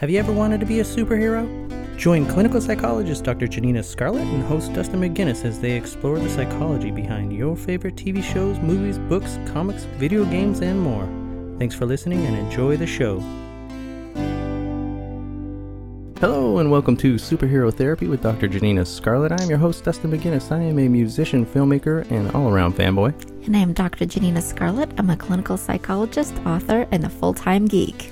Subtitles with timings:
[0.00, 1.46] Have you ever wanted to be a superhero?
[1.98, 3.46] Join clinical psychologist Dr.
[3.46, 8.22] Janina Scarlet and host Dustin McGinnis as they explore the psychology behind your favorite TV
[8.22, 11.06] shows, movies, books, comics, video games, and more.
[11.58, 13.18] Thanks for listening and enjoy the show.
[16.18, 18.48] Hello and welcome to Superhero Therapy with Dr.
[18.48, 19.32] Janina Scarlet.
[19.32, 20.50] I am your host, Dustin McGinnis.
[20.50, 23.12] I am a musician, filmmaker, and all around fanboy.
[23.44, 24.06] And I am Dr.
[24.06, 24.90] Janina Scarlet.
[24.96, 28.10] I'm a clinical psychologist, author, and a full time geek.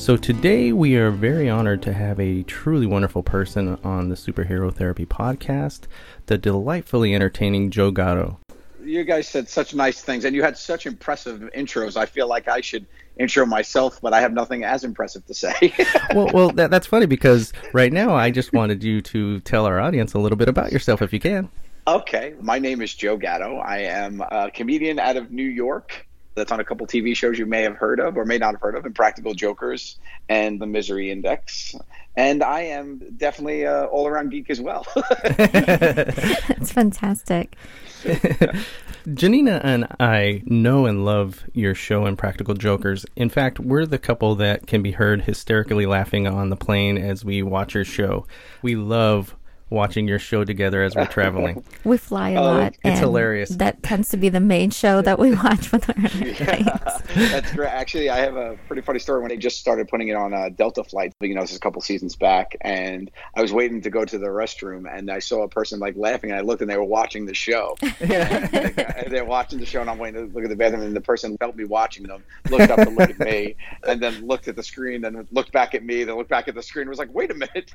[0.00, 4.74] So today we are very honored to have a truly wonderful person on the Superhero
[4.74, 5.82] Therapy podcast,
[6.24, 8.38] the delightfully entertaining Joe Gatto.
[8.82, 11.98] You guys said such nice things and you had such impressive intros.
[11.98, 12.86] I feel like I should
[13.18, 15.74] intro myself, but I have nothing as impressive to say.
[16.14, 19.80] well, well, that, that's funny because right now I just wanted you to tell our
[19.80, 21.50] audience a little bit about yourself if you can.
[21.86, 23.58] Okay, my name is Joe Gatto.
[23.58, 26.06] I am a comedian out of New York
[26.40, 28.62] that's on a couple TV shows you may have heard of or may not have
[28.62, 31.74] heard of, Impractical Jokers and The Misery Index.
[32.16, 34.86] And I am definitely an all around geek as well.
[35.22, 37.56] That's fantastic.
[39.14, 43.04] Janina and I know and love your show, Impractical Jokers.
[43.16, 47.24] In fact, we're the couple that can be heard hysterically laughing on the plane as
[47.24, 48.26] we watch your show.
[48.62, 49.36] We love
[49.70, 51.64] watching your show together as we're traveling.
[51.84, 52.76] we fly a oh, lot.
[52.84, 53.50] It's hilarious.
[53.50, 56.62] That tends to be the main show that we watch with our yeah,
[57.30, 57.68] That's great.
[57.68, 60.50] Actually, I have a pretty funny story when they just started putting it on a
[60.50, 61.12] Delta flight.
[61.20, 64.18] You know, this is a couple seasons back, and I was waiting to go to
[64.18, 66.84] the restroom, and I saw a person like laughing, and I looked, and they were
[66.84, 67.76] watching the show.
[68.00, 71.36] they're watching the show, and I'm waiting to look at the bathroom, and the person
[71.38, 74.62] felt me watching them, looked up to look at me, and then looked at the
[74.62, 77.12] screen, then looked back at me, then looked back at the screen, and was like,
[77.14, 77.70] "Wait a minute."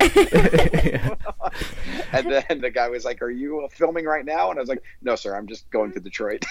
[2.12, 4.68] and then the guy was like, "Are you uh, filming right now?" And I was
[4.68, 5.36] like, "No, sir.
[5.36, 6.44] I'm just going to Detroit."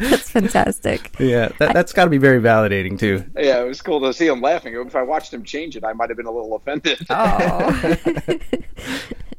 [0.00, 1.14] that's fantastic.
[1.18, 3.24] Yeah, that, has got to be very validating too.
[3.36, 4.74] Yeah, it was cool to see him laughing.
[4.74, 7.06] If I watched him change it, I might have been a little offended.
[7.10, 7.98] Oh.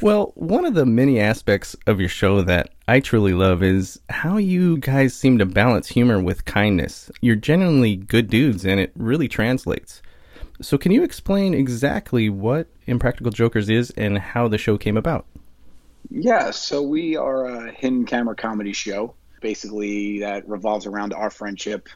[0.01, 4.37] well, one of the many aspects of your show that I truly love is how
[4.37, 7.11] you guys seem to balance humor with kindness.
[7.21, 10.01] You're genuinely good dudes, and it really translates.
[10.61, 15.25] So, can you explain exactly what Impractical Jokers is and how the show came about?
[16.09, 21.89] Yeah, so we are a hidden camera comedy show, basically that revolves around our friendship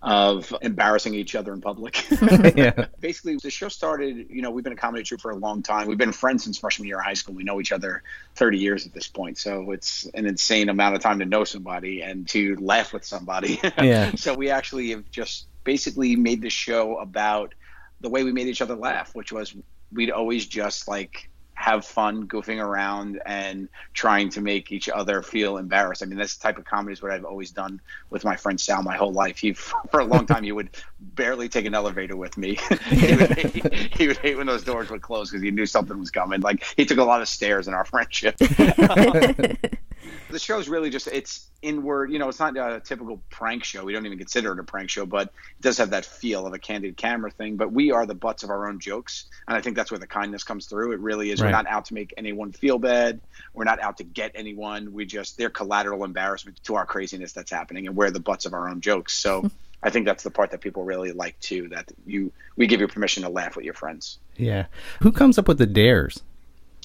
[0.00, 2.06] of embarrassing each other in public.
[2.56, 2.86] yeah.
[3.00, 5.88] Basically, the show started, you know, we've been a comedy troupe for a long time.
[5.88, 7.34] We've been friends since freshman year of high school.
[7.34, 8.02] We know each other
[8.36, 9.38] 30 years at this point.
[9.38, 13.60] So it's an insane amount of time to know somebody and to laugh with somebody.
[13.78, 14.12] Yeah.
[14.16, 17.54] so we actually have just basically made the show about
[18.00, 19.54] the way we made each other laugh, which was
[19.92, 21.28] we'd always just like
[21.58, 26.04] have fun goofing around and trying to make each other feel embarrassed.
[26.04, 28.84] I mean, this type of comedy is what I've always done with my friend Sal
[28.84, 29.38] my whole life.
[29.38, 30.70] He, for a long time, he would
[31.00, 32.54] barely take an elevator with me.
[32.84, 35.98] he, would hate, he, would hate, when those doors would close because he knew something
[35.98, 36.40] was coming.
[36.42, 38.36] Like he took a lot of stairs in our friendship.
[40.30, 43.92] the show's really just it's inward you know it's not a typical prank show we
[43.92, 46.58] don't even consider it a prank show but it does have that feel of a
[46.58, 49.74] candid camera thing but we are the butts of our own jokes and i think
[49.74, 51.48] that's where the kindness comes through it really is right.
[51.48, 53.20] we're not out to make anyone feel bad
[53.54, 57.50] we're not out to get anyone we just they're collateral embarrassment to our craziness that's
[57.50, 59.50] happening and we're the butts of our own jokes so
[59.82, 61.68] I think that's the part that people really like too.
[61.68, 64.18] That you we give you permission to laugh with your friends.
[64.36, 64.66] Yeah.
[65.02, 66.22] Who comes up with the dares?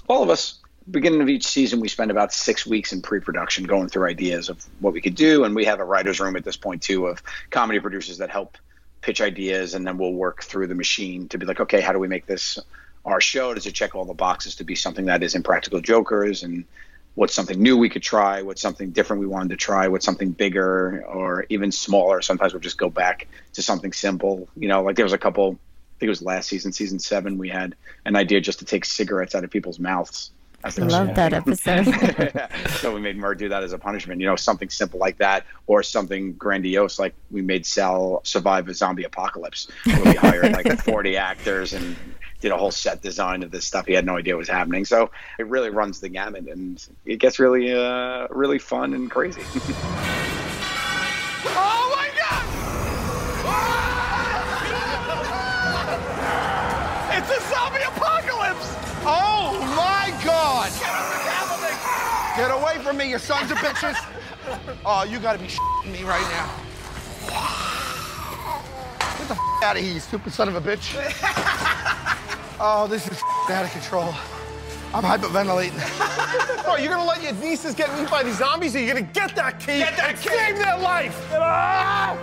[0.07, 3.89] All of us beginning of each season, we spend about six weeks in pre-production going
[3.89, 6.57] through ideas of what we could do, and we have a writers' room at this
[6.57, 8.57] point too of comedy producers that help
[9.01, 11.99] pitch ideas, and then we'll work through the machine to be like, okay, how do
[11.99, 12.59] we make this
[13.05, 13.53] our show?
[13.53, 16.65] Does it check all the boxes to be something that is impractical jokers, and
[17.15, 18.41] what's something new we could try?
[18.41, 19.87] What's something different we wanted to try?
[19.87, 22.21] What's something bigger or even smaller?
[22.21, 24.47] Sometimes we'll just go back to something simple.
[24.57, 25.59] You know, like there was a couple.
[25.97, 27.37] I think it was last season, season seven.
[27.37, 30.31] We had an idea just to take cigarettes out of people's mouths
[30.63, 31.85] I love that episode.
[32.79, 35.45] so we made Murr do that as a punishment, you know, something simple like that,
[35.67, 39.67] or something grandiose like we made Sal survive a zombie apocalypse.
[39.83, 41.97] Where we hired like 40 actors and
[42.39, 43.85] did a whole set design of this stuff.
[43.85, 44.85] He had no idea what was happening.
[44.85, 49.41] So it really runs the gamut, and it gets really, uh, really fun and crazy.
[51.45, 52.45] Oh my God!
[57.17, 58.75] It's a zombie apocalypse!
[59.05, 59.92] Oh my god!
[62.35, 63.95] Get away from me, you sons of bitches!
[64.85, 65.45] Oh, you gotta be
[65.89, 66.49] me right now.
[69.19, 70.95] Get the out of here, you stupid son of a bitch.
[72.65, 73.19] Oh, this is
[73.49, 74.13] out of control.
[74.93, 75.73] I'm hyperventilating.
[76.63, 79.35] Bro, you're gonna let your nieces get eaten by these zombies, or you're gonna get
[79.35, 80.29] that key get that and key.
[80.29, 81.29] save their life?
[81.33, 82.15] Ah!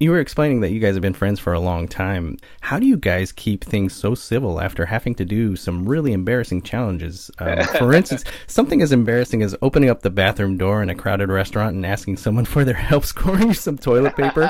[0.00, 2.36] You were explaining that you guys have been friends for a long time.
[2.60, 6.62] How do you guys keep things so civil after having to do some really embarrassing
[6.62, 7.30] challenges?
[7.38, 11.30] Um, for instance, something as embarrassing as opening up the bathroom door in a crowded
[11.30, 14.46] restaurant and asking someone for their help scoring some toilet paper,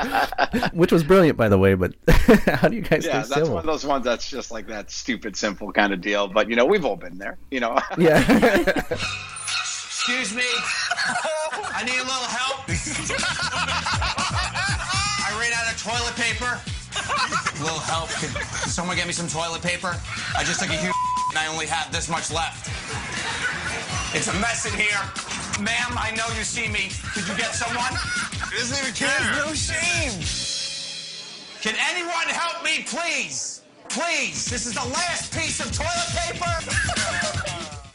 [0.73, 1.73] which was brilliant, by the way.
[1.73, 1.95] But
[2.45, 3.39] how do you guys yeah, stay civil?
[3.39, 6.27] that's one of those ones that's just like that stupid, simple kind of deal.
[6.27, 7.37] But you know, we've all been there.
[7.49, 7.79] You know.
[7.97, 8.19] yeah.
[8.91, 10.43] Excuse me.
[11.71, 14.08] I need a little help.
[15.39, 16.51] I ran out of toilet paper.
[16.51, 18.09] A little help.
[18.09, 18.29] Can
[18.67, 19.95] someone get me some toilet paper?
[20.35, 20.91] I just took a huge
[21.29, 22.67] and I only have this much left.
[24.13, 24.99] It's a mess in here.
[25.63, 26.91] Ma'am, I know you see me.
[27.13, 27.95] Could you get someone?
[28.51, 29.15] He doesn't even care.
[29.31, 30.11] There's no shame.
[31.61, 33.61] Can anyone help me, please?
[33.87, 34.43] Please.
[34.43, 37.45] This is the last piece of toilet paper.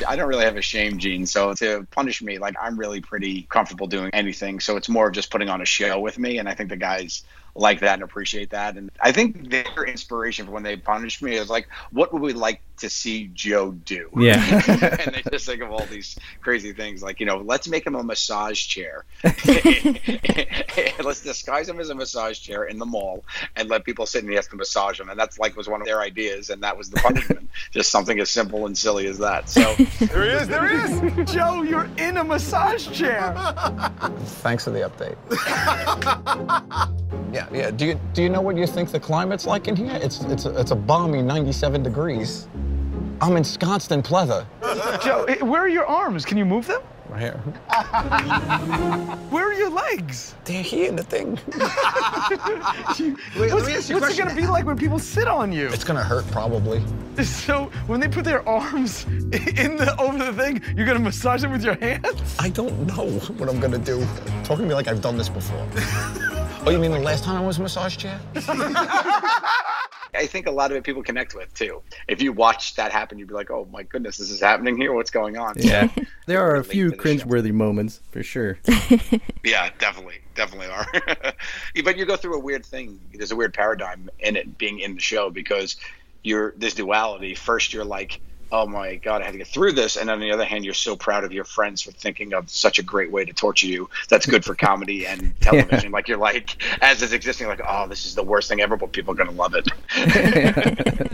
[0.06, 3.42] I don't really have a shame gene, so to punish me, like I'm really pretty
[3.50, 4.60] comfortable doing anything.
[4.60, 6.76] So it's more of just putting on a show with me, and I think the
[6.76, 7.22] guys
[7.56, 8.76] like that and appreciate that.
[8.76, 12.32] And I think their inspiration for when they punished me is like, what would we
[12.32, 14.10] like to see Joe do?
[14.16, 14.62] Yeah.
[14.68, 17.94] and they just think of all these crazy things like, you know, let's make him
[17.94, 19.04] a massage chair.
[21.04, 23.24] let's disguise him as a massage chair in the mall
[23.56, 25.08] and let people sit and he has to massage him.
[25.08, 26.50] And that's like was one of their ideas.
[26.50, 27.48] And that was the punishment.
[27.70, 29.48] just something as simple and silly as that.
[29.48, 30.48] So there he is.
[30.48, 31.30] There he is.
[31.32, 33.34] Joe, you're in a massage chair.
[34.42, 35.16] Thanks for the update.
[37.32, 37.70] yeah, yeah.
[37.70, 39.98] Do you do you know what you think the climate's like in here?
[40.02, 42.48] It's it's a, it's a balmy 97 degrees.
[43.20, 44.46] I'm ensconced in pleather.
[45.04, 46.24] Joe, where are your arms?
[46.24, 46.82] Can you move them?
[47.08, 47.32] Right here.
[49.30, 50.34] Where are your legs?
[50.44, 51.38] They're here, in the thing.
[53.38, 55.68] Wait, what's, what's it gonna be like when people sit on you?
[55.68, 56.82] It's gonna hurt, probably.
[57.22, 61.52] So when they put their arms in the over the thing, you're gonna massage them
[61.52, 62.36] with your hands?
[62.38, 64.04] I don't know what I'm gonna do.
[64.42, 65.64] Talking to me like I've done this before.
[66.66, 68.20] Oh, you mean the last time I was a massage chair?
[70.16, 71.82] I think a lot of it people connect with too.
[72.08, 74.92] If you watch that happen, you'd be like, "Oh my goodness, this is happening here.
[74.92, 75.88] What's going on?" Yeah,
[76.26, 78.58] there are a few cringeworthy moments for sure.
[79.44, 80.86] yeah, definitely, definitely are.
[81.84, 83.00] but you go through a weird thing.
[83.12, 85.76] There's a weird paradigm in it being in the show because
[86.22, 87.34] you're this duality.
[87.34, 88.20] First, you're like
[88.54, 89.96] oh my god, I had to get through this.
[89.96, 92.78] And on the other hand, you're so proud of your friends for thinking of such
[92.78, 93.90] a great way to torture you.
[94.08, 95.90] That's good for comedy and television.
[95.90, 95.94] yeah.
[95.94, 98.92] Like you're like, as is existing, like, oh, this is the worst thing ever, but
[98.92, 99.66] people are gonna love it.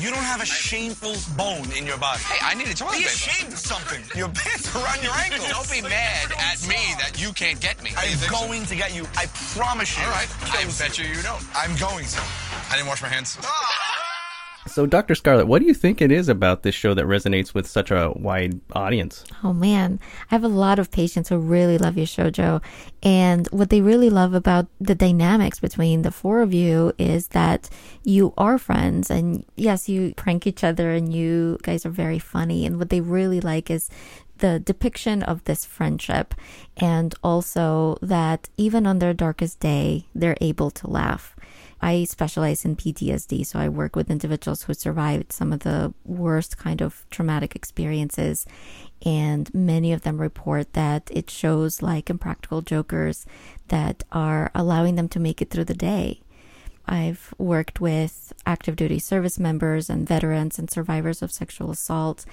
[0.00, 2.22] you don't have a shameful bone in your body.
[2.24, 3.10] Hey, I need a toilet Be paper.
[3.14, 4.02] ashamed of something.
[4.18, 5.48] Your pants are around your ankles.
[5.48, 7.92] don't be mad at me that you can't get me.
[7.96, 8.70] I'm going so?
[8.70, 9.06] to get you.
[9.16, 10.04] I promise you.
[10.04, 10.28] All right.
[10.42, 11.44] I bet you you don't.
[11.54, 12.20] I'm going to.
[12.68, 13.38] I didn't wash my hands.
[13.44, 13.99] Ah!
[14.66, 15.14] So, Dr.
[15.14, 18.12] Scarlet, what do you think it is about this show that resonates with such a
[18.14, 19.24] wide audience?
[19.42, 19.98] Oh, man.
[20.30, 22.60] I have a lot of patients who really love your show, Joe.
[23.02, 27.70] And what they really love about the dynamics between the four of you is that
[28.04, 29.10] you are friends.
[29.10, 32.66] And yes, you prank each other and you guys are very funny.
[32.66, 33.88] And what they really like is
[34.40, 36.34] the depiction of this friendship
[36.76, 41.36] and also that even on their darkest day, they're able to laugh.
[41.82, 46.58] I specialize in PTSD, so I work with individuals who survived some of the worst
[46.58, 48.46] kind of traumatic experiences.
[49.04, 53.24] And many of them report that it shows like impractical jokers
[53.68, 56.20] that are allowing them to make it through the day.
[56.86, 62.26] I've worked with active duty service members and veterans and survivors of sexual assault.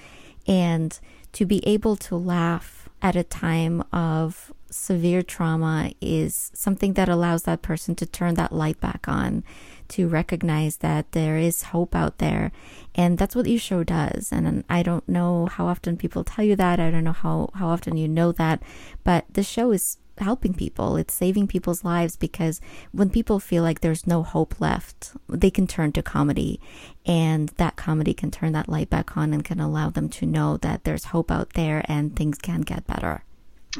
[0.46, 0.98] And
[1.32, 7.44] to be able to laugh at a time of severe trauma is something that allows
[7.44, 9.44] that person to turn that light back on,
[9.88, 12.52] to recognize that there is hope out there.
[12.94, 14.32] And that's what your show does.
[14.32, 16.80] And I don't know how often people tell you that.
[16.80, 18.62] I don't know how, how often you know that.
[19.04, 20.96] But the show is helping people.
[20.96, 22.60] It's saving people's lives because
[22.92, 26.60] when people feel like there's no hope left, they can turn to comedy.
[27.06, 30.56] And that comedy can turn that light back on and can allow them to know
[30.58, 33.22] that there's hope out there and things can get better.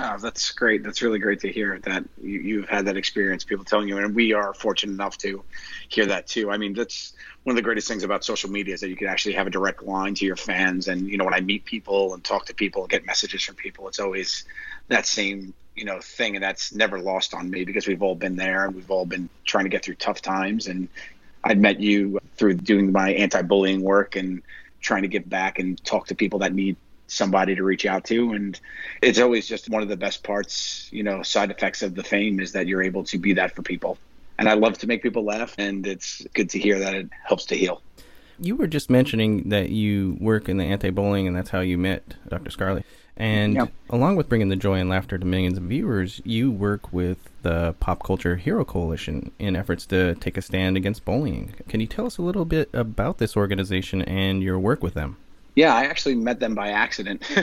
[0.00, 0.84] Oh, that's great.
[0.84, 3.42] That's really great to hear that you, have had that experience.
[3.42, 5.42] People telling you, and we are fortunate enough to
[5.88, 6.50] hear that too.
[6.50, 9.08] I mean, that's one of the greatest things about social media is that you can
[9.08, 10.86] actually have a direct line to your fans.
[10.86, 13.56] And you know, when I meet people and talk to people, and get messages from
[13.56, 14.44] people, it's always
[14.86, 18.36] that same you know thing, and that's never lost on me because we've all been
[18.36, 20.68] there and we've all been trying to get through tough times.
[20.68, 20.88] And
[21.42, 24.42] I'd met you through doing my anti-bullying work and
[24.80, 26.76] trying to give back and talk to people that need
[27.08, 28.32] somebody to reach out to.
[28.32, 28.58] And
[29.02, 32.38] it's always just one of the best parts, you know, side effects of the fame
[32.38, 33.98] is that you're able to be that for people.
[34.38, 37.44] And I love to make people laugh, and it's good to hear that it helps
[37.46, 37.82] to heal.
[38.38, 41.76] You were just mentioning that you work in the anti bullying, and that's how you
[41.76, 42.50] met Dr.
[42.50, 42.84] Scarlet.
[43.16, 43.66] And Yeah.
[43.90, 47.74] along with bringing the joy and laughter to millions of viewers, you work with the
[47.80, 51.52] Pop Culture Hero Coalition in efforts to take a stand against bullying.
[51.68, 55.16] Can you tell us a little bit about this organization and your work with them?
[55.58, 57.20] Yeah, I actually met them by accident.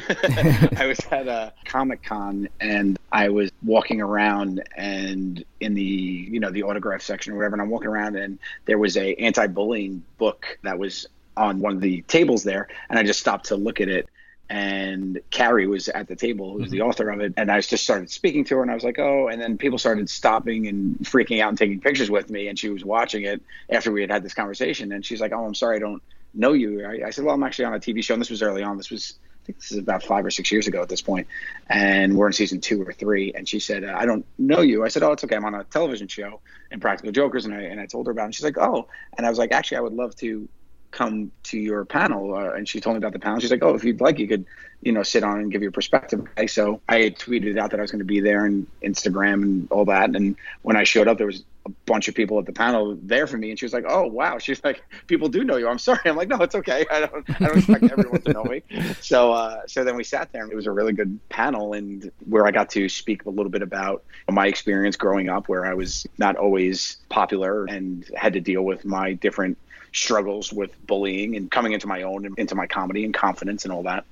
[0.78, 6.40] I was at a Comic Con and I was walking around and in the you
[6.40, 10.02] know the autograph section or whatever, and I'm walking around and there was a anti-bullying
[10.18, 13.82] book that was on one of the tables there, and I just stopped to look
[13.82, 14.08] at it.
[14.50, 16.88] And Carrie was at the table, who was the mm-hmm.
[16.88, 19.28] author of it, and I just started speaking to her, and I was like, "Oh!"
[19.28, 22.70] And then people started stopping and freaking out and taking pictures with me, and she
[22.70, 25.76] was watching it after we had had this conversation, and she's like, "Oh, I'm sorry,
[25.76, 26.02] I don't
[26.36, 26.86] know you.
[26.86, 28.78] I, I said, well, I'm actually on a TV show, and this was early on.
[28.78, 31.28] This was, I think this is about five or six years ago at this point,
[31.70, 33.34] and we're in season two or three.
[33.34, 34.84] And she said, I don't know you.
[34.84, 35.36] I said, oh, it's okay.
[35.36, 38.26] I'm on a television show, Impractical Jokers, and I and I told her about it.
[38.26, 38.88] And she's like, oh,
[39.18, 40.48] and I was like, actually, I would love to
[40.96, 42.34] come to your panel.
[42.34, 43.40] Uh, and she told me about the panel.
[43.40, 44.46] She's like, oh, if you'd like, you could,
[44.82, 46.26] you know, sit on and give your perspective.
[46.48, 49.86] So I tweeted out that I was going to be there and Instagram and all
[49.86, 50.16] that.
[50.16, 53.26] And when I showed up, there was a bunch of people at the panel there
[53.26, 55.80] for me, and she was like, "Oh wow!" She's like, "People do know you." I'm
[55.80, 56.00] sorry.
[56.06, 56.86] I'm like, "No, it's okay.
[56.92, 57.42] I don't.
[57.42, 58.62] I don't expect everyone to know me."
[59.02, 62.12] So, uh, so then we sat there, and it was a really good panel, and
[62.28, 65.74] where I got to speak a little bit about my experience growing up, where I
[65.74, 69.58] was not always popular and had to deal with my different
[69.92, 73.74] struggles with bullying and coming into my own, and into my comedy and confidence and
[73.74, 74.06] all that.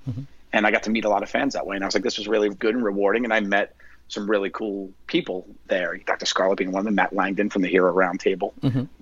[0.53, 2.03] And I got to meet a lot of fans that way, and I was like,
[2.03, 3.75] "This was really good and rewarding." And I met
[4.13, 5.97] some really cool people there.
[5.97, 6.25] Dr.
[6.25, 8.53] Scarlet being one of them, Matt Langdon from the Hero Roundtable,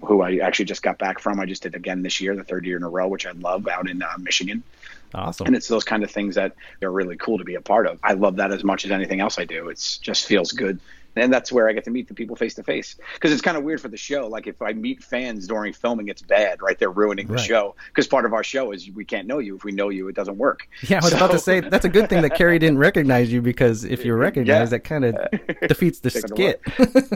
[0.03, 1.39] who I actually just got back from.
[1.39, 3.67] I just did again this year, the third year in a row, which I love
[3.67, 4.63] out in uh, Michigan.
[5.13, 5.47] Awesome.
[5.47, 7.99] And it's those kind of things that are really cool to be a part of.
[8.03, 9.69] I love that as much as anything else I do.
[9.69, 10.79] It just feels good.
[11.15, 12.95] And that's where I get to meet the people face to face.
[13.15, 14.27] Because it's kind of weird for the show.
[14.27, 16.77] Like if I meet fans during filming, it's bad, right?
[16.79, 17.41] They're ruining the Right.
[17.45, 17.75] show.
[17.87, 19.55] Because part of our show is we can't know you.
[19.55, 20.67] If we know you, it doesn't work.
[20.83, 23.41] Yeah, I was about to say that's a good thing that Carrie didn't recognize you
[23.41, 24.77] because if you're recognized, Yeah.
[24.77, 25.15] that kind of
[25.67, 26.61] defeats the skit.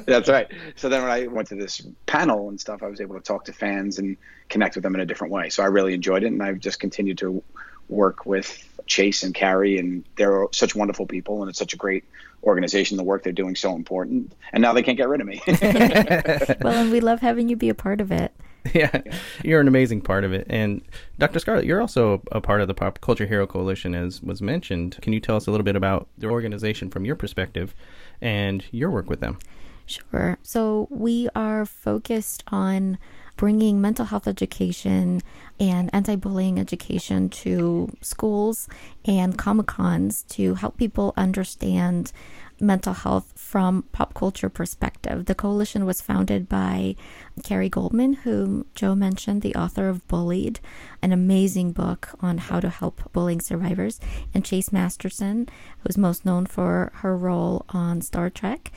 [0.06, 0.52] That's right.
[0.76, 3.46] So then when I went to this panel and stuff, I was able to talk
[3.46, 4.18] to fans and
[4.50, 5.50] connect with them in a different way.
[5.50, 7.42] So I really enjoyed it, and I've just continued to
[7.88, 12.04] work with Chase and Carrie, and they're such wonderful people, and it's such a great
[12.44, 12.98] organization.
[12.98, 15.42] The work they're doing so important, and now they can't get rid of me.
[16.62, 18.34] Well, and we love having you be a part of it.
[18.74, 19.02] yeah,
[19.44, 20.48] you're an amazing part of it.
[20.50, 20.82] And
[21.20, 21.40] Dr.
[21.40, 24.98] Scarlet, you're also a part of the Pop Culture Hero Coalition, as was mentioned.
[25.02, 27.76] Can you tell us a little bit about the organization from your perspective
[28.22, 29.38] and your work with them?
[29.86, 30.38] Sure.
[30.42, 32.98] So we are focused on
[33.36, 35.22] bringing mental health education
[35.60, 38.68] and anti bullying education to schools
[39.06, 42.12] and Comic Cons to help people understand
[42.60, 45.26] mental health from pop culture perspective.
[45.26, 46.96] The coalition was founded by
[47.44, 50.60] Carrie Goldman, whom Joe mentioned, the author of Bullied,
[51.02, 54.00] an amazing book on how to help bullying survivors,
[54.34, 58.72] and Chase Masterson, who's most known for her role on Star Trek.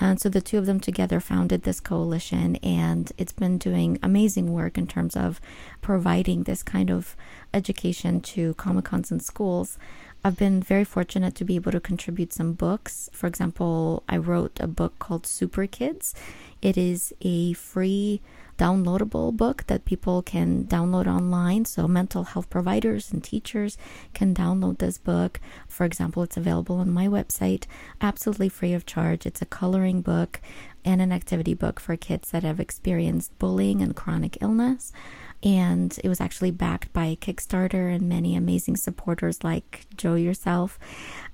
[0.00, 4.52] And so the two of them together founded this coalition, and it's been doing amazing
[4.52, 5.40] work in terms of
[5.80, 7.16] providing this kind of
[7.54, 9.78] education to Comic Cons and schools.
[10.22, 13.08] I've been very fortunate to be able to contribute some books.
[13.12, 16.14] For example, I wrote a book called Super Kids.
[16.60, 18.20] It is a free
[18.58, 21.64] downloadable book that people can download online.
[21.64, 23.78] So, mental health providers and teachers
[24.12, 25.40] can download this book.
[25.66, 27.64] For example, it's available on my website,
[28.02, 29.24] absolutely free of charge.
[29.24, 30.42] It's a coloring book
[30.84, 34.92] and an activity book for kids that have experienced bullying and chronic illness
[35.42, 40.78] and it was actually backed by Kickstarter and many amazing supporters like Joe yourself.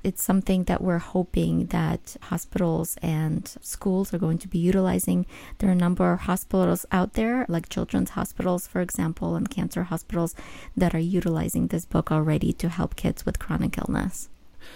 [0.04, 5.26] It's something that we're hoping that hospitals and schools are going to be utilizing.
[5.58, 9.84] There are a number of hospitals out there, like children's hospitals, for example, and cancer
[9.84, 10.34] hospitals,
[10.76, 14.28] that are utilizing this book already to help kids with chronic illness.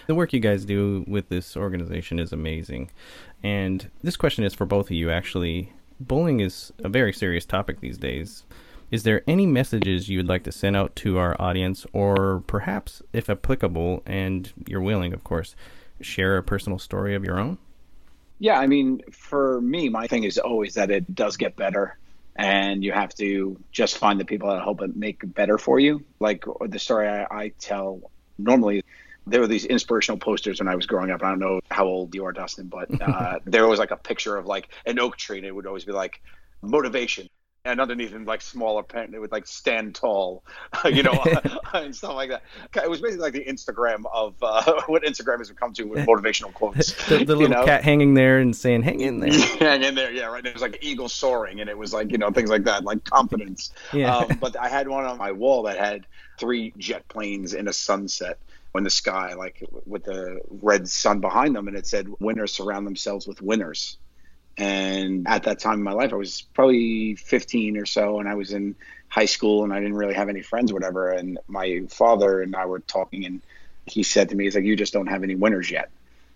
[0.06, 2.90] The work you guys do with this organization is amazing.
[3.42, 5.72] And this question is for both of you, actually.
[6.00, 8.44] Bullying is a very serious topic these days.
[8.90, 13.02] Is there any messages you would like to send out to our audience, or perhaps,
[13.12, 15.54] if applicable, and you're willing, of course,
[16.00, 17.58] share a personal story of your own?
[18.40, 21.98] Yeah, I mean, for me, my thing is always that it does get better,
[22.34, 25.78] and you have to just find the people that help it make it better for
[25.78, 26.04] you.
[26.18, 28.82] Like the story I, I tell normally,
[29.26, 31.22] there were these inspirational posters when I was growing up.
[31.22, 34.36] I don't know how old you are, Dustin, but uh, there was like a picture
[34.36, 36.20] of like an oak tree, and it would always be like
[36.62, 37.28] motivation.
[37.64, 40.42] And underneath in like smaller pen, it would like stand tall,
[40.84, 41.22] you know,
[41.74, 42.42] and stuff like that.
[42.82, 46.52] It was basically like the Instagram of uh, what Instagram has become to with motivational
[46.54, 46.92] quotes.
[47.08, 47.64] the, the little know?
[47.64, 50.44] cat hanging there and saying, "Hang in there." Hang in there, yeah, right.
[50.44, 53.04] It was like eagle soaring, and it was like you know things like that, like
[53.04, 53.72] confidence.
[53.92, 54.16] Yeah.
[54.16, 56.06] Um, but I had one on my wall that had
[56.38, 58.38] three jet planes in a sunset
[58.74, 62.86] in the sky, like with the red sun behind them, and it said, "Winners surround
[62.86, 63.98] themselves with winners."
[64.60, 68.34] And at that time in my life, I was probably 15 or so, and I
[68.34, 68.76] was in
[69.08, 71.10] high school, and I didn't really have any friends, or whatever.
[71.12, 73.40] And my father and I were talking, and
[73.86, 75.88] he said to me, "He's like, you just don't have any winners yet,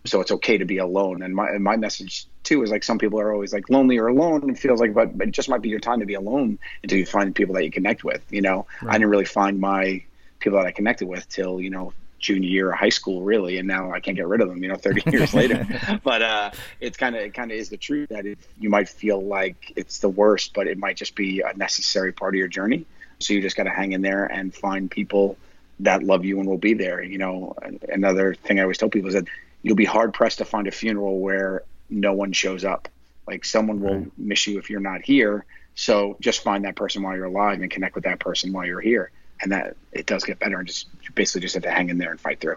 [0.06, 3.20] so it's okay to be alone." And my my message too is like, some people
[3.20, 5.68] are always like lonely or alone, and feels like, but, but it just might be
[5.68, 8.24] your time to be alone until you find people that you connect with.
[8.30, 10.02] You know, I didn't really find my
[10.40, 11.92] people that I connected with till you know
[12.24, 14.68] junior year of high school really and now i can't get rid of them you
[14.68, 15.66] know 30 years later.
[16.02, 16.50] But uh
[16.80, 19.74] it's kind of it kind of is the truth that it, you might feel like
[19.76, 22.86] it's the worst but it might just be a necessary part of your journey.
[23.18, 25.36] So you just got to hang in there and find people
[25.80, 27.54] that love you and will be there you know.
[27.88, 29.28] Another thing i always tell people is that
[29.62, 32.88] you'll be hard pressed to find a funeral where no one shows up.
[33.26, 35.44] Like someone will miss you if you're not here.
[35.74, 38.80] So just find that person while you're alive and connect with that person while you're
[38.80, 39.10] here
[39.40, 41.98] and that it does get better and just you basically just have to hang in
[41.98, 42.56] there and fight through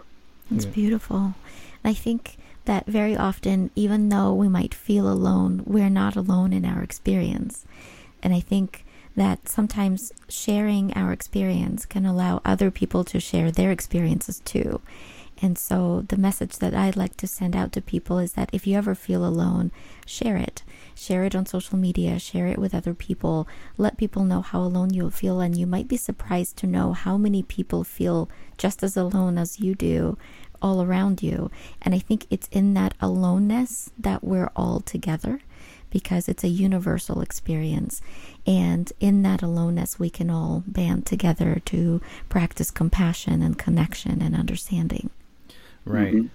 [0.50, 1.34] It's beautiful.
[1.84, 6.64] I think that very often, even though we might feel alone, we're not alone in
[6.64, 7.64] our experience.
[8.22, 8.84] And I think
[9.16, 14.80] that sometimes sharing our experience can allow other people to share their experiences too.
[15.40, 18.66] And so, the message that I'd like to send out to people is that if
[18.66, 19.70] you ever feel alone,
[20.04, 20.64] share it.
[20.96, 23.46] Share it on social media, share it with other people.
[23.76, 27.16] Let people know how alone you feel, and you might be surprised to know how
[27.16, 30.18] many people feel just as alone as you do
[30.60, 31.52] all around you.
[31.80, 35.40] And I think it's in that aloneness that we're all together
[35.90, 38.02] because it's a universal experience.
[38.46, 44.34] And in that aloneness, we can all band together to practice compassion and connection and
[44.34, 45.10] understanding.
[45.92, 46.14] Right.
[46.14, 46.26] Mm-hmm.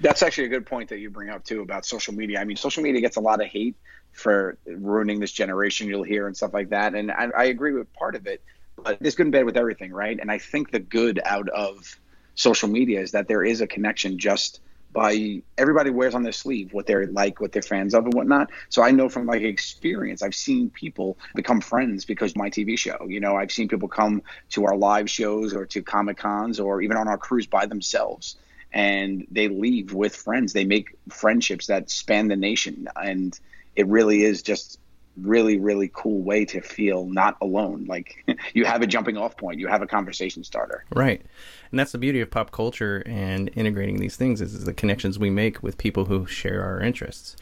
[0.00, 2.56] that's actually a good point that you bring up too about social media i mean
[2.56, 3.76] social media gets a lot of hate
[4.12, 7.92] for ruining this generation you'll hear and stuff like that and I, I agree with
[7.94, 8.42] part of it
[8.82, 11.98] but there's good and bad with everything right and i think the good out of
[12.34, 14.60] social media is that there is a connection just
[14.92, 18.50] by everybody wears on their sleeve what they're like, what they're fans of, and whatnot.
[18.68, 23.06] So I know from like experience, I've seen people become friends because my TV show.
[23.06, 26.80] You know, I've seen people come to our live shows or to comic cons or
[26.80, 28.36] even on our cruise by themselves,
[28.72, 30.52] and they leave with friends.
[30.52, 33.38] They make friendships that span the nation, and
[33.76, 34.78] it really is just
[35.16, 39.58] really really cool way to feel not alone like you have a jumping off point
[39.58, 41.22] you have a conversation starter Right.
[41.70, 45.18] And that's the beauty of pop culture and integrating these things is, is the connections
[45.18, 47.36] we make with people who share our interests.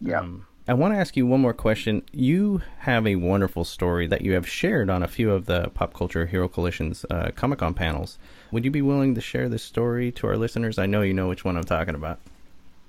[0.00, 2.02] yeah Um, I want to ask you one more question.
[2.12, 5.94] You have a wonderful story that you have shared on a few of the Pop
[5.94, 8.18] Culture Hero Coalition's uh, Comic Con panels.
[8.52, 10.78] Would you be willing to share this story to our listeners?
[10.78, 12.18] I know you know which one I'm talking about.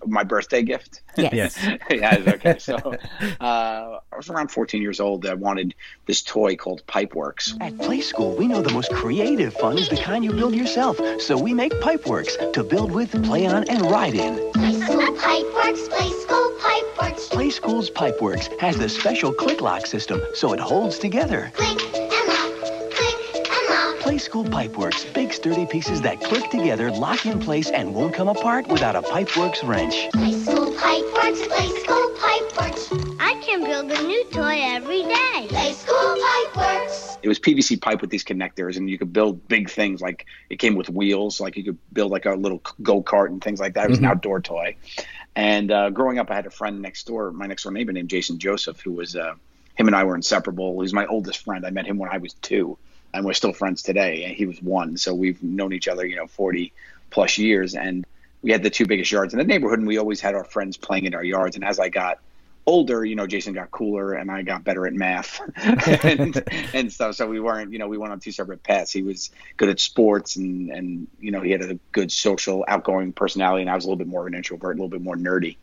[0.05, 1.33] my birthday gift Yes.
[1.33, 1.79] Yes.
[1.89, 2.59] yeah, okay.
[2.59, 5.25] So uh, I was around 14 years old.
[5.25, 5.73] I wanted
[6.05, 7.55] this toy called Pipeworks.
[7.61, 10.99] At Playskool, we know the most creative fun is the kind you build yourself.
[11.21, 14.35] So we make Pipeworks to build with, play on, and ride in.
[14.51, 16.88] Playskool pipe works, Playskool pipe
[17.49, 17.59] works.
[17.59, 21.51] Playskool's Pipeworks has the special click lock system, so it holds together.
[21.55, 23.95] Click and lock, click and lock.
[23.99, 28.67] Playskool Pipeworks, big sturdy pieces that click together, lock in place, and won't come apart
[28.67, 30.09] without a Pipeworks wrench.
[30.13, 32.91] Playskool pipe works, play school pipe works.
[33.19, 35.47] I can build a new toy every day.
[35.49, 37.17] Playskool pipe works.
[37.21, 40.01] It was PVC pipe with these connectors, and you could build big things.
[40.01, 43.43] Like it came with wheels, like you could build like a little go kart and
[43.43, 43.85] things like that.
[43.85, 44.11] It was an mm-hmm.
[44.11, 44.75] outdoor toy.
[45.39, 48.09] And uh, growing up, I had a friend next door, my next door neighbor named
[48.09, 49.35] Jason Joseph, who was uh,
[49.75, 50.81] him and I were inseparable.
[50.81, 51.65] He's my oldest friend.
[51.65, 52.77] I met him when I was two,
[53.13, 54.25] and we're still friends today.
[54.25, 56.73] And he was one, so we've known each other, you know, forty
[57.09, 57.73] plus years.
[57.73, 58.05] And
[58.41, 60.75] we had the two biggest yards in the neighborhood, and we always had our friends
[60.75, 61.55] playing in our yards.
[61.55, 62.19] And as I got
[62.69, 65.41] older, you know, Jason got cooler and I got better at math
[66.03, 67.15] and, and stuff.
[67.15, 68.91] So we weren't, you know, we went on two separate paths.
[68.91, 73.11] He was good at sports and, and, you know, he had a good social outgoing
[73.11, 75.15] personality and I was a little bit more of an introvert, a little bit more
[75.15, 75.57] nerdy.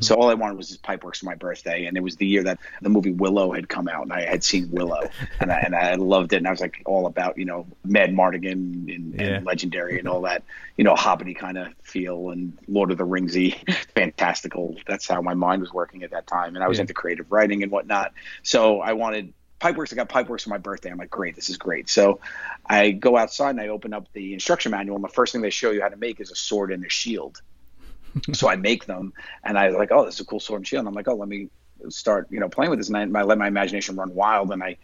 [0.00, 2.42] So all I wanted was his Pipeworks for my birthday, and it was the year
[2.44, 5.02] that the movie Willow had come out, and I had seen Willow,
[5.40, 8.52] and I, and I loved it, and I was like all about you know Madmartigan
[8.94, 9.22] and, Yeah.
[9.36, 10.42] and Legendary and all that,
[10.76, 13.56] you know Hobbity kind of feel and Lord of the Ringsy,
[13.94, 14.76] fantastical.
[14.86, 16.82] That's how my mind was working at that time, and I was Yeah.
[16.82, 18.12] into creative writing and whatnot.
[18.42, 19.92] So I wanted Pipeworks.
[19.92, 20.90] I got Pipeworks for my birthday.
[20.90, 21.88] I'm like, great, this is great.
[21.88, 22.20] So
[22.66, 25.50] I go outside and I open up the instruction manual, and the first thing they
[25.50, 27.40] show you how to make is a sword and a shield
[28.32, 29.12] so I make them,
[29.44, 30.80] and I was like, oh, this is a cool sword and shield.
[30.80, 31.48] And I'm like, oh, let me
[31.88, 32.88] start, you know, playing with this.
[32.88, 34.76] And I, I let my imagination run wild, and I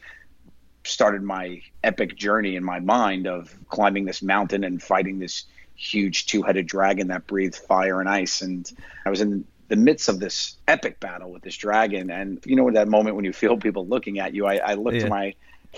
[0.84, 5.44] started my epic journey in my mind of climbing this mountain and fighting this
[5.76, 8.42] huge two-headed dragon that breathed fire and ice.
[8.42, 8.70] And
[9.04, 12.10] I was in the midst of this epic battle with this dragon.
[12.10, 14.96] And you know, that moment when you feel people looking at you, I, I looked
[14.96, 15.04] Yeah.
[15.04, 15.34] to my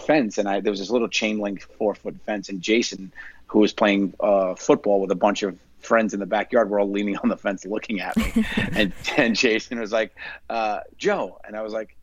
[0.07, 3.13] fence and I there was this little chain link four foot fence, and Jason,
[3.47, 6.91] who was playing uh, football with a bunch of friends in the backyard, were all
[6.91, 8.45] leaning on the fence looking at me.
[8.73, 10.15] and and Jason was like,
[10.49, 11.97] uh, "Joe," and I was like,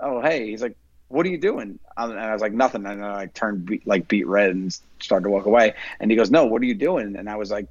[0.00, 0.76] "Oh, hey." He's like,
[1.08, 4.08] "What are you doing?" Um, And I was like, "Nothing." And I turned beat, like
[4.08, 5.74] beat red and started to walk away.
[6.00, 7.66] And he goes, "No, what are you doing?" And I was like.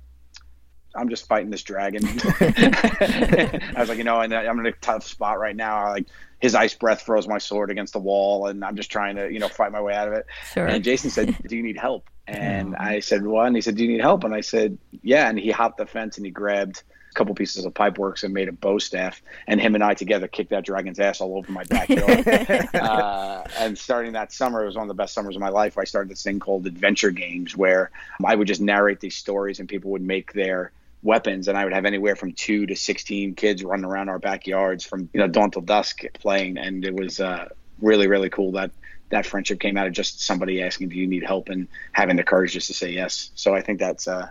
[0.95, 2.03] I'm just fighting this dragon.
[2.39, 5.89] I was like, you know, and I'm in a tough spot right now.
[5.89, 6.07] Like
[6.39, 9.39] his ice breath froze my sword against the wall, and I'm just trying to, you
[9.39, 10.25] know, fight my way out of it.
[10.53, 10.65] Sure.
[10.65, 13.83] And Jason said, "Do you need help?" And I said, "What?" And he said, "Do
[13.83, 16.83] you need help?" And I said, "Yeah." And he hopped the fence and he grabbed
[17.11, 19.21] a couple pieces of pipe works and made a bow staff.
[19.47, 22.27] And him and I together kicked that dragon's ass all over my backyard.
[22.73, 25.77] uh, and starting that summer, it was one of the best summers of my life.
[25.77, 27.91] I started this thing called Adventure Games, where
[28.25, 30.71] I would just narrate these stories and people would make their
[31.03, 34.85] weapons and I would have anywhere from two to 16 kids running around our backyards
[34.85, 36.57] from, you know, dawn till dusk playing.
[36.57, 38.71] And it was uh, really, really cool that
[39.09, 41.49] that friendship came out of just somebody asking, do you need help?
[41.49, 43.31] And having the courage just to say yes.
[43.35, 44.29] So I think that's uh,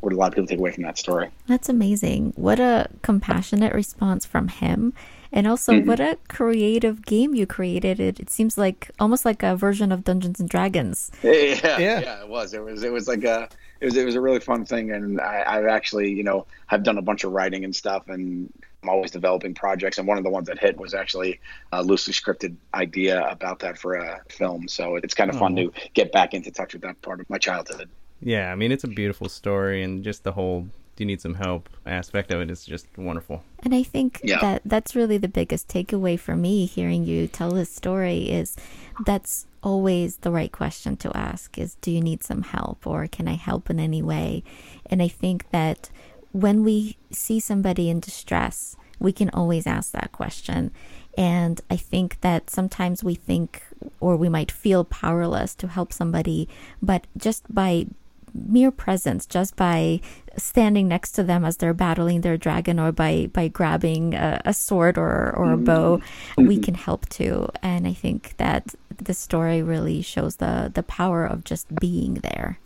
[0.00, 1.30] what a lot of people take away from that story.
[1.46, 2.32] That's amazing.
[2.36, 4.92] What a compassionate response from him.
[5.32, 5.88] And also, Mm-hmm.
[5.88, 7.98] what a creative game you created.
[7.98, 11.10] It, it seems like almost like a version of Dungeons and Dragons.
[11.22, 12.52] Yeah, yeah, it was.
[12.52, 12.82] It was.
[12.82, 13.48] It was like a.
[13.80, 13.96] It was.
[13.96, 17.02] It was a really fun thing, and I, I've actually, you know, have done a
[17.02, 19.96] bunch of writing and stuff, and I'm always developing projects.
[19.98, 21.40] And one of the ones that hit was actually
[21.72, 24.68] a loosely scripted idea about that for a film.
[24.68, 25.68] So it's kind of fun Oh.
[25.70, 27.88] to get back into touch with that part of my childhood.
[28.20, 30.70] Yeah, I mean it's a beautiful story, and just the whole "do
[31.02, 33.42] you need some help" aspect of it is just wonderful.
[33.64, 34.40] And I think Yeah.
[34.40, 38.56] that that's really the biggest takeaway for me hearing you tell this story is
[39.04, 43.26] that's always the right question to ask is do you need some help or can
[43.28, 44.42] I help in any way?
[44.90, 45.90] And I think that
[46.32, 50.70] when we see somebody in distress, we can always ask that question.
[51.18, 53.62] And I think that sometimes we think
[54.00, 56.48] or we might feel powerless to help somebody,
[56.80, 57.86] but just by
[58.34, 60.00] mere presence just by
[60.36, 64.54] standing next to them as they're battling their dragon or by by grabbing a, a
[64.54, 66.46] sword or or a bow mm-hmm.
[66.46, 66.64] we mm-hmm.
[66.64, 71.44] can help too and i think that the story really shows the the power of
[71.44, 72.58] just being there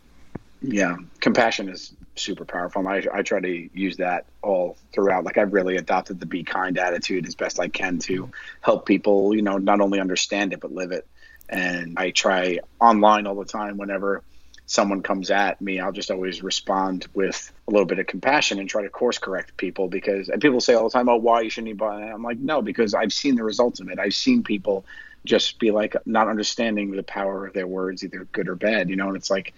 [0.62, 2.86] Yeah, compassion is super powerful.
[2.88, 5.24] I, I try to use that all throughout.
[5.24, 8.30] Like I've really adopted the be kind attitude as best I can to
[8.62, 11.06] help people, you know, not only understand it but live it.
[11.48, 14.22] And I try online all the time whenever
[14.66, 18.68] someone comes at me, I'll just always respond with a little bit of compassion and
[18.68, 21.50] try to course correct people because and people say all the time, "Oh, why you
[21.50, 23.98] shouldn't buy?" I'm like, "No, because I've seen the results of it.
[23.98, 24.84] I've seen people
[25.24, 28.96] just be like not understanding the power of their words, either good or bad, you
[28.96, 29.54] know." And it's like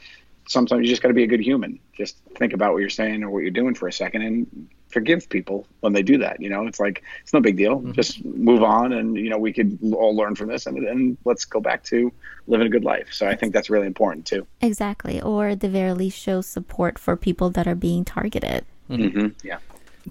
[0.47, 1.79] sometimes you just got to be a good human.
[1.95, 5.29] Just think about what you're saying or what you're doing for a second and forgive
[5.29, 6.41] people when they do that.
[6.41, 7.81] You know, it's like it's no big deal.
[7.93, 11.45] Just move on, and you know we could all learn from this, and, and let's
[11.45, 12.13] go back to
[12.47, 13.09] living a good life.
[13.13, 14.47] So I think that's really important too.
[14.61, 19.29] exactly or at the very least show support for people that are being targeted Mm-hmm.
[19.47, 19.59] Yeah.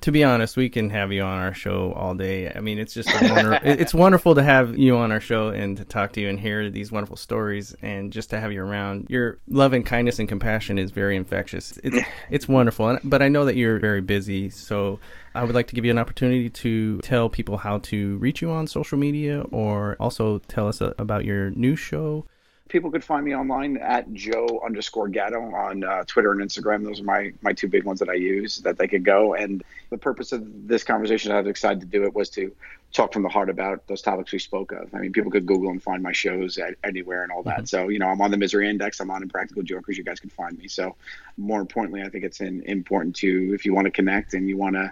[0.02, 2.52] To be honest, we can have you on our show all day.
[2.54, 5.76] I mean, it's just a wonder- it's wonderful to have you on our show and
[5.78, 9.08] to talk to you and hear these wonderful stories and just to have you around.
[9.10, 11.80] Your love and kindness and compassion is very infectious.
[11.84, 11.98] It's
[12.30, 12.90] it's wonderful.
[12.90, 15.00] And, but I know that you're very busy, so
[15.34, 18.52] I would like to give you an opportunity to tell people how to reach you
[18.52, 22.26] on social media or also tell us uh, about your new show.
[22.70, 26.84] People could find me online at Joe underscore Gatto on uh, Twitter and Instagram.
[26.84, 29.34] Those are my my two big ones that I use that they could go.
[29.34, 32.54] And the purpose of this conversation, I was excited to do it, was to
[32.94, 34.94] talk from the heart about those topics we spoke of.
[34.94, 37.68] I mean, people could Google and find my shows at, anywhere and all that.
[37.68, 39.00] So you know, I'm on the Misery Index.
[39.00, 39.98] I'm on Impractical Jokers.
[39.98, 40.68] You guys can find me.
[40.68, 40.96] So
[41.38, 44.58] more importantly, I think it's in, important to if you want to connect and you
[44.58, 44.92] want to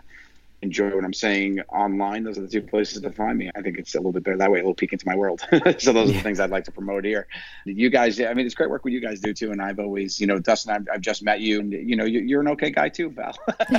[0.61, 3.51] enjoy what I'm saying online, those are the two places to find me.
[3.55, 5.41] I think it's a little bit better that way, a little peek into my world.
[5.77, 7.27] so those are the things I'd like to promote here.
[7.65, 9.51] You guys, I mean, it's great work what you guys do too.
[9.51, 12.21] And I've always, you know, Dustin, I've, I've just met you, and you know, you,
[12.21, 13.35] you're an okay guy too, Val.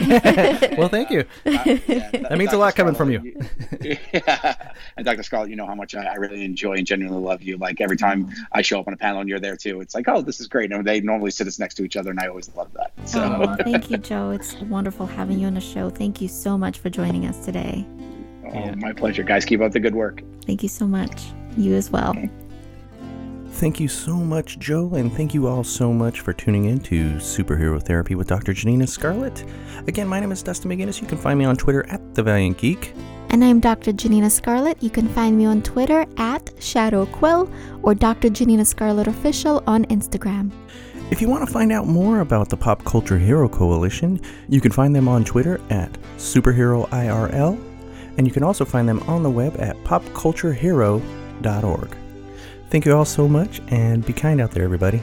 [0.77, 1.21] well, thank you.
[1.45, 3.37] Uh, that means a lot coming from you.
[3.81, 4.55] yeah.
[4.97, 5.23] And Dr.
[5.23, 7.57] Scarlet, you know how much I, I really enjoy and genuinely love you.
[7.57, 10.09] Like every time I show up on a panel and you're there too, it's like,
[10.09, 10.73] oh, this is great.
[10.73, 12.93] And they normally sit us next to each other, and I always love that.
[13.09, 13.23] So.
[13.23, 16.66] oh, thank you joe it's wonderful having you on the show thank you so much
[16.75, 17.87] for joining us today
[18.55, 19.45] Oh, my pleasure, guys.
[19.45, 20.23] Keep up the good work.
[20.47, 21.23] thank you so much
[21.57, 22.15] you as well
[23.51, 27.13] Thank you so much, Joe, and thank you all so much for tuning in to
[27.15, 28.53] Superhero Therapy with Dr.
[28.53, 29.45] Janina Scarlet.
[29.89, 31.01] Again, my name is Dustin McGinnis.
[31.01, 32.93] You can find me on Twitter at The Valiant Geek.
[33.31, 33.93] And I'm Dr.
[33.93, 34.83] Janina Scarlet.
[34.83, 37.51] You can find me on Twitter at Shadow Quill
[37.83, 38.29] or Dr.
[38.29, 40.51] Janina Scarlet Official on Instagram.
[41.09, 44.73] If you want to find out more about the Pop Culture Hero Coalition, you can
[44.73, 47.57] find them on Twitter at SuperheroIRL,
[48.19, 51.97] and you can also find them on the web at popculturehero.org.
[52.71, 55.01] Thank you all so much, and be kind out there, everybody.